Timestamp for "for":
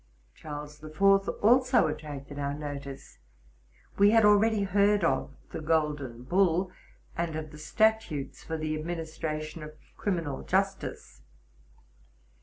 8.43-8.57